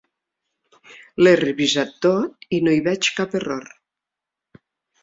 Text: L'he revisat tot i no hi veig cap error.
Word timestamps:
L'he 1.23 1.33
revisat 1.41 1.93
tot 2.07 2.49
i 2.59 2.63
no 2.69 2.75
hi 2.79 2.83
veig 2.89 3.13
cap 3.21 3.39
error. 3.43 3.71